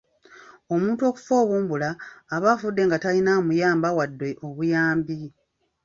Omuntu 0.73 1.01
okufa 1.09 1.33
obumbula 1.43 1.89
aba 2.35 2.47
afudde 2.55 2.81
nga 2.85 2.97
talina 3.03 3.31
amuyamba 3.39 3.89
wadde 3.97 4.29
obuyambi. 4.47 5.19